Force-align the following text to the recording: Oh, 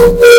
Oh, 0.00 0.34